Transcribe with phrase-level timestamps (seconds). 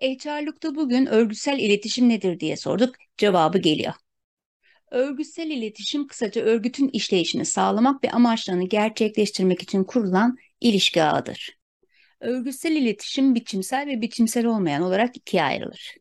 [0.00, 2.94] HR'lukta bugün örgütsel iletişim nedir diye sorduk.
[3.16, 3.92] Cevabı geliyor.
[4.90, 11.58] Örgütsel iletişim kısaca örgütün işleyişini sağlamak ve amaçlarını gerçekleştirmek için kurulan ilişki ağıdır.
[12.20, 15.94] Örgütsel iletişim biçimsel ve biçimsel olmayan olarak ikiye ayrılır.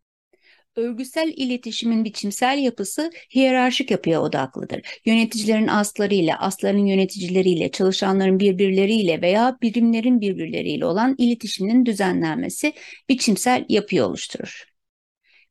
[0.75, 4.81] Örgütsel iletişimin biçimsel yapısı hiyerarşik yapıya odaklıdır.
[5.05, 12.73] Yöneticilerin aslarıyla, asların yöneticileriyle, çalışanların birbirleriyle veya birimlerin birbirleriyle olan iletişiminin düzenlenmesi
[13.09, 14.65] biçimsel yapıyı oluşturur.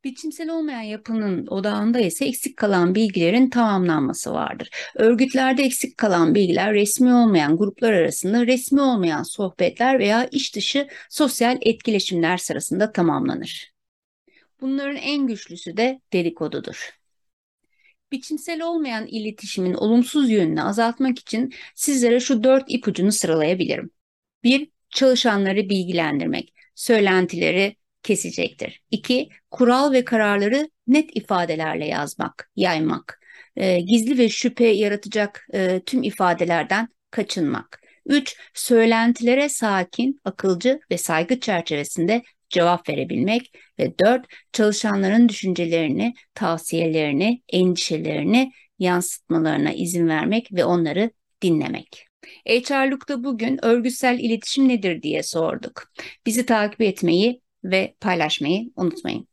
[0.05, 4.71] Biçimsel olmayan yapının odağında ise eksik kalan bilgilerin tamamlanması vardır.
[4.97, 11.59] Örgütlerde eksik kalan bilgiler resmi olmayan gruplar arasında resmi olmayan sohbetler veya iş dışı sosyal
[11.61, 13.78] etkileşimler sırasında tamamlanır.
[14.61, 16.99] Bunların en güçlüsü de dedikodudur.
[18.13, 23.91] Biçimsel olmayan iletişimin olumsuz yönünü azaltmak için sizlere şu dört ipucunu sıralayabilirim.
[24.45, 28.83] Bir, çalışanları bilgilendirmek, söylentileri kesecektir.
[28.91, 33.21] İki, kural ve kararları net ifadelerle yazmak, yaymak.
[33.57, 37.81] E, gizli ve şüphe yaratacak e, tüm ifadelerden kaçınmak.
[38.07, 48.53] Üç, söylentilere sakin, akılcı ve saygı çerçevesinde cevap verebilmek ve dört, çalışanların düşüncelerini, tavsiyelerini, endişelerini
[48.79, 51.11] yansıtmalarına izin vermek ve onları
[51.43, 52.07] dinlemek.
[52.47, 55.83] HR'lukta bugün örgütsel iletişim nedir diye sorduk.
[56.27, 59.28] Bizi takip etmeyi ve paylaşmayı unutmayın.